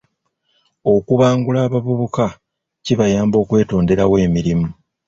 [0.93, 2.25] Okubangula abavubuka
[2.85, 4.67] kibayamba okwetonderawo emirimu.